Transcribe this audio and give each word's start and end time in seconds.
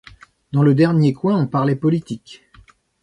Dans 0.51 0.63
le 0.63 0.73
dernier 0.73 1.13
coin, 1.13 1.39
on 1.39 1.45
parlait 1.45 1.75
politique. 1.75 2.41